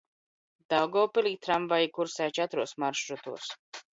Daugavpilī 0.73 1.33
tramvaji 1.43 1.91
kursē 1.97 2.29
četros 2.39 2.75
maršrutos. 2.85 3.53